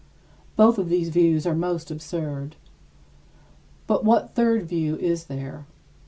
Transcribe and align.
Both 0.55 0.79
of 0.79 0.89
these 0.89 1.09
views 1.09 1.45
are 1.45 1.53
most 1.53 1.91
absurd. 1.91 2.55
But 3.85 4.03
what 4.03 4.33
third 4.33 4.63
view 4.63 4.95
is 4.97 5.25
there? 5.25 5.67